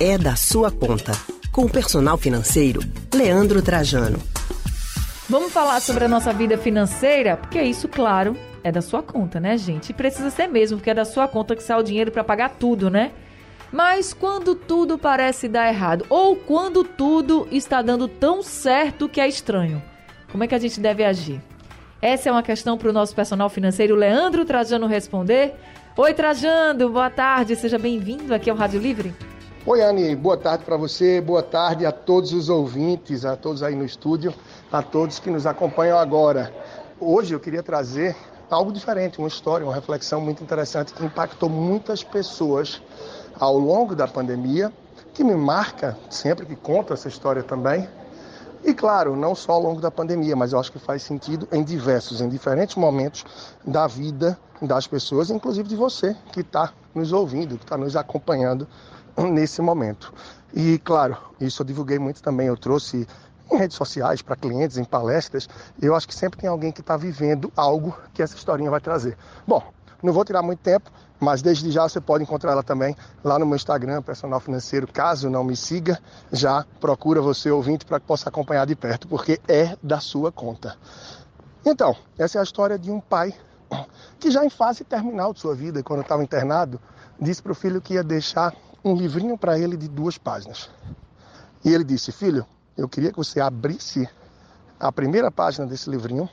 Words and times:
é 0.00 0.16
da 0.16 0.36
sua 0.36 0.70
conta. 0.70 1.10
Com 1.50 1.64
o 1.64 1.68
personal 1.68 2.16
financeiro, 2.16 2.80
Leandro 3.12 3.60
Trajano. 3.60 4.20
Vamos 5.28 5.52
falar 5.52 5.80
sobre 5.80 6.04
a 6.04 6.08
nossa 6.08 6.32
vida 6.32 6.56
financeira? 6.56 7.36
Porque 7.36 7.60
isso, 7.60 7.88
claro, 7.88 8.36
é 8.62 8.70
da 8.70 8.80
sua 8.80 9.02
conta, 9.02 9.40
né, 9.40 9.58
gente? 9.58 9.90
E 9.90 9.92
precisa 9.92 10.30
ser 10.30 10.46
mesmo, 10.46 10.78
porque 10.78 10.90
é 10.90 10.94
da 10.94 11.04
sua 11.04 11.26
conta 11.26 11.56
que 11.56 11.62
sai 11.64 11.80
o 11.80 11.82
dinheiro 11.82 12.12
para 12.12 12.22
pagar 12.22 12.50
tudo, 12.50 12.88
né? 12.88 13.10
Mas 13.72 14.14
quando 14.14 14.54
tudo 14.54 14.96
parece 14.96 15.48
dar 15.48 15.68
errado, 15.68 16.06
ou 16.08 16.36
quando 16.36 16.84
tudo 16.84 17.48
está 17.50 17.82
dando 17.82 18.06
tão 18.06 18.40
certo 18.40 19.08
que 19.08 19.20
é 19.20 19.26
estranho, 19.26 19.82
como 20.30 20.44
é 20.44 20.46
que 20.46 20.54
a 20.54 20.60
gente 20.60 20.78
deve 20.78 21.04
agir? 21.04 21.42
Essa 22.00 22.28
é 22.28 22.32
uma 22.32 22.42
questão 22.42 22.78
para 22.78 22.88
o 22.88 22.92
nosso 22.92 23.16
personal 23.16 23.50
financeiro 23.50 23.96
Leandro 23.96 24.44
Trajano 24.44 24.86
responder. 24.86 25.56
Oi, 25.96 26.14
Trajano, 26.14 26.88
boa 26.88 27.10
tarde, 27.10 27.56
seja 27.56 27.78
bem-vindo 27.78 28.32
aqui 28.32 28.48
ao 28.48 28.56
Rádio 28.56 28.80
Livre. 28.80 29.12
Oi, 29.66 29.82
Anne, 29.82 30.14
boa 30.14 30.36
tarde 30.36 30.64
para 30.64 30.76
você, 30.76 31.20
boa 31.20 31.42
tarde 31.42 31.84
a 31.84 31.92
todos 31.92 32.32
os 32.32 32.48
ouvintes, 32.48 33.24
a 33.24 33.36
todos 33.36 33.62
aí 33.62 33.74
no 33.74 33.84
estúdio, 33.84 34.32
a 34.72 34.82
todos 34.82 35.18
que 35.18 35.28
nos 35.30 35.46
acompanham 35.46 35.98
agora. 35.98 36.54
Hoje 36.98 37.34
eu 37.34 37.40
queria 37.40 37.62
trazer 37.62 38.16
algo 38.48 38.72
diferente, 38.72 39.18
uma 39.18 39.28
história, 39.28 39.66
uma 39.66 39.74
reflexão 39.74 40.20
muito 40.20 40.42
interessante 40.42 40.94
que 40.94 41.04
impactou 41.04 41.50
muitas 41.50 42.02
pessoas 42.02 42.80
ao 43.38 43.58
longo 43.58 43.94
da 43.94 44.06
pandemia, 44.06 44.72
que 45.12 45.22
me 45.22 45.34
marca 45.34 45.98
sempre 46.08 46.46
que 46.46 46.56
conto 46.56 46.94
essa 46.94 47.08
história 47.08 47.42
também, 47.42 47.86
e 48.64 48.72
claro, 48.72 49.16
não 49.16 49.34
só 49.34 49.52
ao 49.52 49.60
longo 49.60 49.80
da 49.80 49.90
pandemia, 49.90 50.34
mas 50.34 50.52
eu 50.52 50.58
acho 50.58 50.72
que 50.72 50.78
faz 50.78 51.02
sentido 51.02 51.46
em 51.52 51.62
diversos, 51.62 52.20
em 52.20 52.28
diferentes 52.28 52.76
momentos 52.76 53.24
da 53.66 53.86
vida 53.86 54.38
das 54.62 54.86
pessoas, 54.86 55.30
inclusive 55.30 55.68
de 55.68 55.76
você 55.76 56.16
que 56.32 56.40
está 56.40 56.72
nos 56.94 57.12
ouvindo, 57.12 57.58
que 57.58 57.64
está 57.64 57.76
nos 57.76 57.96
acompanhando 57.96 58.66
nesse 59.30 59.60
momento. 59.60 60.12
E 60.54 60.78
claro, 60.78 61.16
isso 61.40 61.62
eu 61.62 61.66
divulguei 61.66 61.98
muito 61.98 62.22
também, 62.22 62.46
eu 62.46 62.56
trouxe 62.56 63.06
em 63.50 63.56
redes 63.56 63.76
sociais, 63.76 64.20
para 64.20 64.36
clientes, 64.36 64.76
em 64.76 64.84
palestras, 64.84 65.48
eu 65.80 65.94
acho 65.94 66.06
que 66.06 66.14
sempre 66.14 66.38
tem 66.38 66.48
alguém 66.48 66.70
que 66.70 66.80
está 66.80 66.96
vivendo 66.96 67.50
algo 67.56 67.96
que 68.12 68.22
essa 68.22 68.36
historinha 68.36 68.70
vai 68.70 68.80
trazer. 68.80 69.16
Bom, 69.46 69.62
não 70.02 70.12
vou 70.12 70.24
tirar 70.24 70.42
muito 70.42 70.60
tempo, 70.60 70.90
mas 71.18 71.42
desde 71.42 71.70
já 71.70 71.88
você 71.88 72.00
pode 72.00 72.22
encontrar 72.22 72.52
ela 72.52 72.62
também 72.62 72.94
lá 73.24 73.38
no 73.38 73.46
meu 73.46 73.56
Instagram, 73.56 74.02
Personal 74.02 74.38
Financeiro. 74.38 74.86
Caso 74.86 75.30
não 75.30 75.42
me 75.42 75.56
siga, 75.56 75.98
já 76.30 76.64
procura 76.80 77.20
você 77.20 77.50
ouvinte 77.50 77.84
para 77.84 77.98
que 77.98 78.06
possa 78.06 78.28
acompanhar 78.28 78.66
de 78.66 78.76
perto, 78.76 79.08
porque 79.08 79.40
é 79.48 79.76
da 79.82 79.98
sua 79.98 80.30
conta. 80.30 80.76
Então, 81.64 81.96
essa 82.18 82.38
é 82.38 82.40
a 82.40 82.44
história 82.44 82.78
de 82.78 82.90
um 82.90 83.00
pai 83.00 83.34
que 84.20 84.30
já 84.30 84.44
em 84.44 84.50
fase 84.50 84.84
terminal 84.84 85.32
de 85.32 85.40
sua 85.40 85.54
vida, 85.54 85.82
quando 85.82 86.02
estava 86.02 86.22
internado, 86.22 86.80
disse 87.20 87.42
para 87.42 87.52
o 87.52 87.54
filho 87.54 87.80
que 87.80 87.94
ia 87.94 88.04
deixar 88.04 88.54
um 88.84 88.94
livrinho 88.94 89.36
para 89.36 89.58
ele 89.58 89.76
de 89.76 89.88
duas 89.88 90.18
páginas. 90.18 90.70
E 91.64 91.72
ele 91.72 91.84
disse: 91.84 92.12
Filho, 92.12 92.46
eu 92.76 92.88
queria 92.88 93.10
que 93.10 93.16
você 93.16 93.40
abrisse 93.40 94.08
a 94.78 94.92
primeira 94.92 95.30
página 95.30 95.66
desse 95.66 95.90
livrinho 95.90 96.28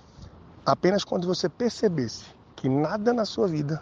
apenas 0.65 1.03
quando 1.03 1.27
você 1.27 1.49
percebesse 1.49 2.25
que 2.55 2.69
nada 2.69 3.13
na 3.13 3.25
sua 3.25 3.47
vida 3.47 3.81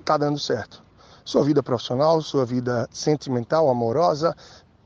está 0.00 0.16
dando 0.16 0.38
certo. 0.38 0.82
Sua 1.24 1.44
vida 1.44 1.62
profissional, 1.62 2.20
sua 2.22 2.44
vida 2.44 2.88
sentimental, 2.90 3.68
amorosa, 3.68 4.34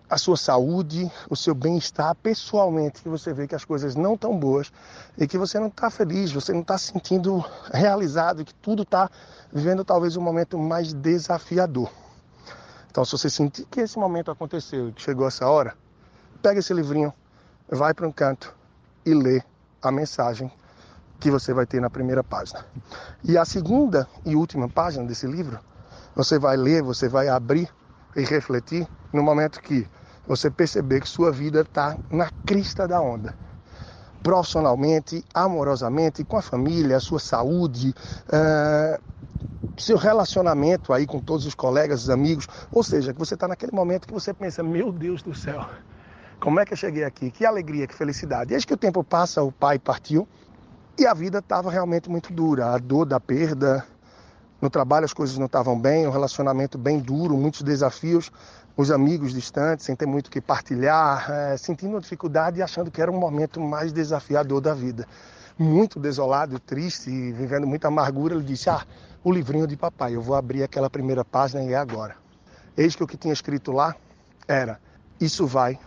a 0.08 0.18
sua 0.18 0.36
saúde, 0.36 1.10
o 1.30 1.36
seu 1.36 1.54
bem-estar 1.54 2.14
pessoalmente, 2.16 3.02
que 3.02 3.08
você 3.08 3.32
vê 3.32 3.46
que 3.46 3.54
as 3.54 3.64
coisas 3.64 3.94
não 3.94 4.14
estão 4.14 4.38
boas 4.38 4.70
e 5.16 5.26
que 5.26 5.38
você 5.38 5.58
não 5.58 5.68
está 5.68 5.90
feliz, 5.90 6.32
você 6.32 6.52
não 6.52 6.60
está 6.60 6.76
se 6.76 6.92
sentindo 6.92 7.44
realizado, 7.72 8.44
que 8.44 8.54
tudo 8.54 8.82
está 8.82 9.10
vivendo 9.52 9.84
talvez 9.84 10.16
um 10.16 10.20
momento 10.20 10.58
mais 10.58 10.92
desafiador. 10.92 11.90
Então, 12.94 13.04
se 13.04 13.10
você 13.10 13.28
sentir 13.28 13.64
que 13.64 13.80
esse 13.80 13.98
momento 13.98 14.30
aconteceu, 14.30 14.92
que 14.92 15.02
chegou 15.02 15.26
essa 15.26 15.48
hora, 15.48 15.74
pega 16.40 16.60
esse 16.60 16.72
livrinho, 16.72 17.12
vai 17.68 17.92
para 17.92 18.06
um 18.06 18.12
canto 18.12 18.54
e 19.04 19.12
lê 19.12 19.42
a 19.82 19.90
mensagem 19.90 20.48
que 21.18 21.28
você 21.28 21.52
vai 21.52 21.66
ter 21.66 21.80
na 21.80 21.90
primeira 21.90 22.22
página. 22.22 22.64
E 23.24 23.36
a 23.36 23.44
segunda 23.44 24.08
e 24.24 24.36
última 24.36 24.68
página 24.68 25.04
desse 25.04 25.26
livro, 25.26 25.58
você 26.14 26.38
vai 26.38 26.56
ler, 26.56 26.84
você 26.84 27.08
vai 27.08 27.26
abrir 27.26 27.68
e 28.14 28.22
refletir 28.22 28.86
no 29.12 29.24
momento 29.24 29.60
que 29.60 29.88
você 30.24 30.48
perceber 30.48 31.00
que 31.00 31.08
sua 31.08 31.32
vida 31.32 31.62
está 31.62 31.98
na 32.08 32.30
crista 32.46 32.86
da 32.86 33.00
onda. 33.00 33.34
Profissionalmente, 34.22 35.24
amorosamente, 35.34 36.22
com 36.22 36.36
a 36.36 36.42
família, 36.42 36.98
a 36.98 37.00
sua 37.00 37.18
saúde, 37.18 37.92
uh, 38.28 39.02
seu 39.76 39.96
relacionamento 39.96 40.92
aí 40.92 41.06
com 41.06 41.20
todos 41.20 41.46
os 41.46 41.54
colegas, 41.54 42.02
os 42.02 42.10
amigos. 42.10 42.46
Ou 42.70 42.82
seja, 42.82 43.12
que 43.12 43.18
você 43.18 43.34
está 43.34 43.48
naquele 43.48 43.72
momento 43.72 44.06
que 44.06 44.12
você 44.12 44.32
pensa, 44.32 44.62
meu 44.62 44.92
Deus 44.92 45.22
do 45.22 45.34
céu, 45.34 45.64
como 46.40 46.60
é 46.60 46.64
que 46.64 46.72
eu 46.72 46.76
cheguei 46.76 47.04
aqui? 47.04 47.30
Que 47.30 47.44
alegria, 47.44 47.86
que 47.86 47.94
felicidade. 47.94 48.50
Desde 48.50 48.66
que 48.66 48.74
o 48.74 48.76
tempo 48.76 49.02
passa, 49.02 49.42
o 49.42 49.50
pai 49.50 49.78
partiu, 49.78 50.28
e 50.98 51.06
a 51.06 51.14
vida 51.14 51.38
estava 51.38 51.70
realmente 51.70 52.08
muito 52.08 52.32
dura. 52.32 52.66
A 52.66 52.78
dor 52.78 53.04
da 53.04 53.18
perda, 53.18 53.84
no 54.60 54.70
trabalho 54.70 55.04
as 55.04 55.12
coisas 55.12 55.36
não 55.36 55.46
estavam 55.46 55.78
bem, 55.78 56.06
o 56.06 56.10
relacionamento 56.10 56.78
bem 56.78 56.98
duro, 56.98 57.36
muitos 57.36 57.62
desafios, 57.62 58.30
os 58.76 58.90
amigos 58.90 59.32
distantes, 59.32 59.84
sem 59.84 59.94
ter 59.94 60.06
muito 60.06 60.28
o 60.28 60.30
que 60.30 60.40
partilhar, 60.40 61.30
é, 61.30 61.56
sentindo 61.56 62.00
dificuldade 62.00 62.58
e 62.58 62.62
achando 62.62 62.90
que 62.90 63.00
era 63.00 63.10
um 63.10 63.18
momento 63.18 63.60
mais 63.60 63.92
desafiador 63.92 64.60
da 64.60 64.72
vida. 64.74 65.06
Muito 65.56 66.00
desolado, 66.00 66.58
triste, 66.58 67.10
vivendo 67.32 67.64
muita 67.64 67.86
amargura, 67.86 68.34
ele 68.34 68.42
disse: 68.42 68.68
Ah, 68.68 68.84
o 69.22 69.30
livrinho 69.30 69.68
de 69.68 69.76
papai, 69.76 70.16
eu 70.16 70.20
vou 70.20 70.34
abrir 70.34 70.64
aquela 70.64 70.90
primeira 70.90 71.24
página 71.24 71.62
e 71.62 71.72
é 71.72 71.76
agora. 71.76 72.16
Eis 72.76 72.96
que 72.96 73.04
o 73.04 73.06
que 73.06 73.16
tinha 73.16 73.32
escrito 73.32 73.70
lá 73.70 73.94
era: 74.48 74.80
Isso 75.20 75.46
vai 75.46 75.78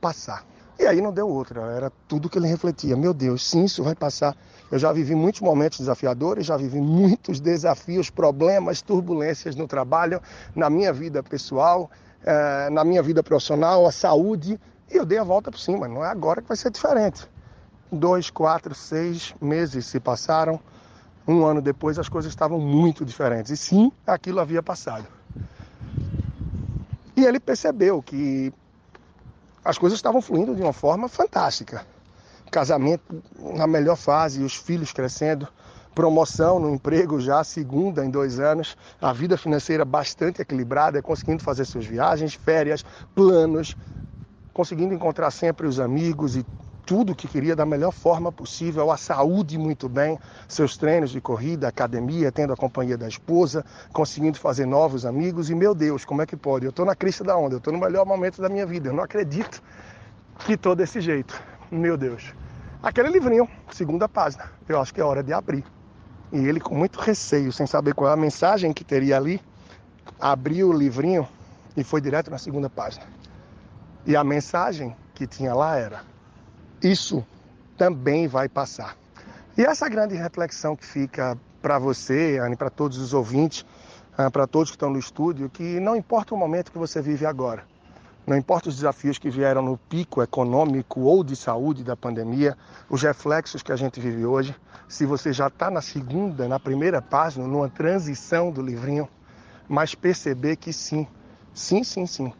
passar. 0.00 0.44
E 0.76 0.84
aí 0.84 1.00
não 1.00 1.12
deu 1.12 1.28
outra, 1.28 1.60
era 1.60 1.92
tudo 2.08 2.28
que 2.28 2.36
ele 2.36 2.48
refletia. 2.48 2.96
Meu 2.96 3.14
Deus, 3.14 3.46
sim, 3.46 3.64
isso 3.64 3.84
vai 3.84 3.94
passar. 3.94 4.36
Eu 4.68 4.78
já 4.80 4.92
vivi 4.92 5.14
muitos 5.14 5.40
momentos 5.40 5.78
desafiadores, 5.78 6.44
já 6.44 6.56
vivi 6.56 6.80
muitos 6.80 7.38
desafios, 7.38 8.10
problemas, 8.10 8.82
turbulências 8.82 9.54
no 9.54 9.68
trabalho, 9.68 10.20
na 10.56 10.68
minha 10.68 10.92
vida 10.92 11.22
pessoal, 11.22 11.88
eh, 12.24 12.68
na 12.70 12.84
minha 12.84 13.00
vida 13.02 13.22
profissional, 13.22 13.86
a 13.86 13.92
saúde. 13.92 14.58
E 14.90 14.96
eu 14.96 15.06
dei 15.06 15.18
a 15.18 15.24
volta 15.24 15.52
por 15.52 15.60
cima. 15.60 15.86
Não 15.86 16.04
é 16.04 16.08
agora 16.08 16.42
que 16.42 16.48
vai 16.48 16.56
ser 16.56 16.72
diferente. 16.72 17.30
Dois, 17.92 18.30
quatro, 18.30 18.74
seis 18.74 19.34
meses 19.38 19.84
se 19.84 20.00
passaram. 20.00 20.58
Um 21.28 21.44
ano 21.44 21.60
depois 21.60 21.98
as 21.98 22.08
coisas 22.08 22.32
estavam 22.32 22.58
muito 22.58 23.04
diferentes. 23.04 23.52
E 23.52 23.56
sim, 23.56 23.92
aquilo 24.06 24.40
havia 24.40 24.62
passado. 24.62 25.06
E 27.14 27.22
ele 27.22 27.38
percebeu 27.38 28.02
que 28.02 28.50
as 29.62 29.76
coisas 29.76 29.98
estavam 29.98 30.22
fluindo 30.22 30.56
de 30.56 30.62
uma 30.62 30.72
forma 30.72 31.06
fantástica. 31.06 31.86
Casamento 32.50 33.22
na 33.54 33.66
melhor 33.66 33.96
fase, 33.96 34.42
os 34.42 34.56
filhos 34.56 34.90
crescendo, 34.90 35.46
promoção 35.94 36.58
no 36.58 36.74
emprego 36.74 37.20
já 37.20 37.44
segunda 37.44 38.04
em 38.04 38.10
dois 38.10 38.40
anos, 38.40 38.76
a 39.00 39.12
vida 39.12 39.36
financeira 39.36 39.84
bastante 39.84 40.40
equilibrada, 40.40 41.02
conseguindo 41.02 41.42
fazer 41.42 41.66
suas 41.66 41.84
viagens, 41.84 42.34
férias, 42.34 42.84
planos, 43.14 43.76
conseguindo 44.52 44.94
encontrar 44.94 45.30
sempre 45.30 45.66
os 45.66 45.78
amigos 45.78 46.36
e 46.36 46.44
tudo 46.84 47.14
que 47.14 47.28
queria 47.28 47.54
da 47.54 47.64
melhor 47.64 47.92
forma 47.92 48.32
possível, 48.32 48.90
a 48.90 48.96
saúde 48.96 49.56
muito 49.56 49.88
bem, 49.88 50.18
seus 50.48 50.76
treinos 50.76 51.10
de 51.10 51.20
corrida, 51.20 51.68
academia, 51.68 52.32
tendo 52.32 52.52
a 52.52 52.56
companhia 52.56 52.98
da 52.98 53.08
esposa, 53.08 53.64
conseguindo 53.92 54.38
fazer 54.38 54.66
novos 54.66 55.06
amigos. 55.06 55.48
E 55.50 55.54
meu 55.54 55.74
Deus, 55.74 56.04
como 56.04 56.22
é 56.22 56.26
que 56.26 56.36
pode? 56.36 56.64
Eu 56.64 56.70
estou 56.70 56.84
na 56.84 56.94
crista 56.94 57.22
da 57.22 57.36
onda, 57.36 57.54
eu 57.54 57.58
estou 57.58 57.72
no 57.72 57.78
melhor 57.78 58.04
momento 58.04 58.42
da 58.42 58.48
minha 58.48 58.66
vida. 58.66 58.88
Eu 58.88 58.94
não 58.94 59.04
acredito 59.04 59.62
que 60.40 60.54
estou 60.54 60.74
desse 60.74 61.00
jeito. 61.00 61.40
Meu 61.70 61.96
Deus. 61.96 62.34
Aquele 62.82 63.08
livrinho, 63.10 63.48
segunda 63.70 64.08
página, 64.08 64.50
eu 64.68 64.80
acho 64.80 64.92
que 64.92 65.00
é 65.00 65.04
hora 65.04 65.22
de 65.22 65.32
abrir. 65.32 65.64
E 66.32 66.38
ele, 66.38 66.58
com 66.58 66.74
muito 66.74 66.98
receio, 66.98 67.52
sem 67.52 67.66
saber 67.66 67.94
qual 67.94 68.10
é 68.10 68.12
a 68.12 68.16
mensagem 68.16 68.72
que 68.72 68.82
teria 68.82 69.16
ali, 69.16 69.40
abriu 70.20 70.70
o 70.70 70.72
livrinho 70.72 71.28
e 71.76 71.84
foi 71.84 72.00
direto 72.00 72.30
na 72.30 72.38
segunda 72.38 72.68
página. 72.68 73.04
E 74.04 74.16
a 74.16 74.24
mensagem 74.24 74.96
que 75.14 75.26
tinha 75.26 75.54
lá 75.54 75.76
era: 75.76 76.11
isso 76.82 77.24
também 77.76 78.26
vai 78.26 78.48
passar. 78.48 78.96
E 79.56 79.62
essa 79.62 79.88
grande 79.88 80.14
reflexão 80.14 80.74
que 80.74 80.84
fica 80.84 81.36
para 81.60 81.78
você, 81.78 82.38
Anne, 82.42 82.56
para 82.56 82.70
todos 82.70 82.98
os 82.98 83.14
ouvintes, 83.14 83.64
ah, 84.16 84.30
para 84.30 84.46
todos 84.46 84.70
que 84.70 84.76
estão 84.76 84.90
no 84.90 84.98
estúdio, 84.98 85.48
que 85.48 85.78
não 85.78 85.94
importa 85.94 86.34
o 86.34 86.38
momento 86.38 86.72
que 86.72 86.78
você 86.78 87.00
vive 87.00 87.24
agora, 87.24 87.64
não 88.26 88.36
importa 88.36 88.68
os 88.68 88.76
desafios 88.76 89.18
que 89.18 89.30
vieram 89.30 89.62
no 89.62 89.76
pico 89.76 90.22
econômico 90.22 91.00
ou 91.00 91.22
de 91.22 91.36
saúde 91.36 91.84
da 91.84 91.96
pandemia, 91.96 92.56
os 92.88 93.02
reflexos 93.02 93.62
que 93.62 93.72
a 93.72 93.76
gente 93.76 94.00
vive 94.00 94.24
hoje, 94.24 94.54
se 94.88 95.06
você 95.06 95.32
já 95.32 95.48
está 95.48 95.70
na 95.70 95.80
segunda, 95.80 96.48
na 96.48 96.58
primeira 96.58 97.00
página, 97.00 97.46
numa 97.46 97.68
transição 97.68 98.50
do 98.50 98.62
livrinho, 98.62 99.08
mas 99.68 99.94
perceber 99.94 100.56
que 100.56 100.72
sim, 100.72 101.06
sim, 101.54 101.84
sim, 101.84 102.06
sim, 102.06 102.32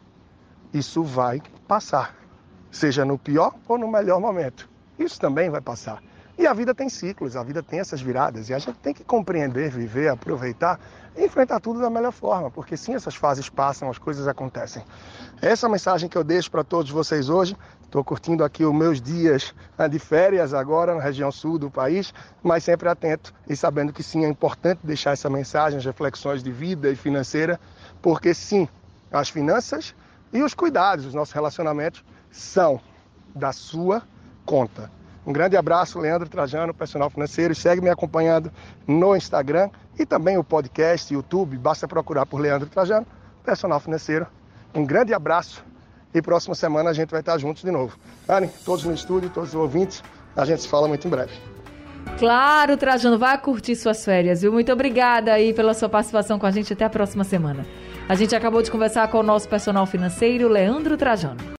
isso 0.73 1.03
vai 1.03 1.41
passar 1.67 2.22
seja 2.73 3.05
no 3.05 3.17
pior 3.17 3.53
ou 3.67 3.77
no 3.77 3.87
melhor 3.87 4.19
momento. 4.19 4.67
Isso 4.97 5.19
também 5.19 5.49
vai 5.49 5.61
passar. 5.61 6.01
E 6.35 6.47
a 6.47 6.53
vida 6.53 6.73
tem 6.73 6.89
ciclos, 6.89 7.35
a 7.35 7.43
vida 7.43 7.61
tem 7.61 7.79
essas 7.79 8.01
viradas 8.01 8.49
e 8.49 8.55
a 8.55 8.57
gente 8.59 8.77
tem 8.79 8.91
que 8.91 9.03
compreender, 9.03 9.69
viver, 9.69 10.09
aproveitar 10.09 10.79
e 11.15 11.23
enfrentar 11.23 11.59
tudo 11.59 11.79
da 11.79 11.91
melhor 11.91 12.11
forma, 12.11 12.49
porque 12.49 12.75
sim, 12.75 12.95
essas 12.95 13.13
fases 13.13 13.47
passam, 13.47 13.87
as 13.87 13.99
coisas 13.99 14.27
acontecem. 14.27 14.83
Essa 15.39 15.67
é 15.67 15.69
a 15.69 15.71
mensagem 15.71 16.09
que 16.09 16.17
eu 16.17 16.23
deixo 16.23 16.49
para 16.49 16.63
todos 16.63 16.89
vocês 16.89 17.29
hoje. 17.29 17.55
Estou 17.83 18.03
curtindo 18.03 18.43
aqui 18.43 18.65
os 18.65 18.73
meus 18.73 18.99
dias 18.99 19.53
né, 19.77 19.87
de 19.87 19.99
férias 19.99 20.55
agora 20.55 20.95
na 20.95 21.01
região 21.01 21.31
sul 21.31 21.59
do 21.59 21.69
país, 21.69 22.11
mas 22.41 22.63
sempre 22.63 22.89
atento 22.89 23.31
e 23.47 23.55
sabendo 23.55 23.93
que 23.93 24.01
sim, 24.01 24.25
é 24.25 24.27
importante 24.27 24.79
deixar 24.83 25.11
essa 25.11 25.29
mensagem, 25.29 25.77
as 25.77 25.85
reflexões 25.85 26.41
de 26.41 26.51
vida 26.51 26.89
e 26.89 26.95
financeira, 26.95 27.59
porque 28.01 28.33
sim, 28.33 28.67
as 29.11 29.29
finanças 29.29 29.93
e 30.33 30.41
os 30.41 30.55
cuidados, 30.55 31.05
os 31.05 31.13
nossos 31.13 31.35
relacionamentos 31.35 32.03
são 32.33 32.81
da 33.33 33.53
sua 33.53 34.03
conta. 34.45 34.91
Um 35.25 35.31
grande 35.31 35.55
abraço, 35.55 35.99
Leandro 35.99 36.27
Trajano, 36.27 36.73
personal 36.73 37.09
financeiro. 37.09 37.55
Segue 37.55 37.81
me 37.81 37.89
acompanhando 37.89 38.51
no 38.85 39.15
Instagram 39.15 39.69
e 39.97 40.05
também 40.05 40.37
o 40.37 40.43
podcast, 40.43 41.13
YouTube. 41.13 41.57
Basta 41.57 41.87
procurar 41.87 42.25
por 42.25 42.41
Leandro 42.41 42.67
Trajano, 42.67 43.07
personal 43.45 43.79
financeiro. 43.79 44.27
Um 44.75 44.85
grande 44.85 45.13
abraço 45.13 45.63
e 46.13 46.21
próxima 46.21 46.55
semana 46.55 46.89
a 46.89 46.93
gente 46.93 47.11
vai 47.11 47.21
estar 47.21 47.37
juntos 47.37 47.63
de 47.63 47.71
novo. 47.71 47.97
Anne, 48.27 48.49
todos 48.65 48.83
no 48.83 48.93
estúdio, 48.93 49.29
todos 49.29 49.49
os 49.49 49.55
ouvintes, 49.55 50.03
a 50.35 50.43
gente 50.43 50.63
se 50.63 50.67
fala 50.67 50.87
muito 50.87 51.07
em 51.07 51.09
breve. 51.09 51.31
Claro, 52.19 52.75
Trajano, 52.75 53.17
vai 53.17 53.37
curtir 53.37 53.75
suas 53.75 54.03
férias, 54.03 54.41
viu? 54.41 54.51
Muito 54.51 54.71
obrigada 54.73 55.31
aí 55.31 55.53
pela 55.53 55.73
sua 55.73 55.87
participação 55.87 56.37
com 56.37 56.45
a 56.45 56.51
gente. 56.51 56.73
Até 56.73 56.83
a 56.83 56.89
próxima 56.89 57.23
semana. 57.23 57.65
A 58.09 58.15
gente 58.15 58.35
acabou 58.35 58.61
de 58.61 58.69
conversar 58.69 59.07
com 59.07 59.19
o 59.19 59.23
nosso 59.23 59.47
personal 59.47 59.85
financeiro, 59.85 60.49
Leandro 60.49 60.97
Trajano. 60.97 61.37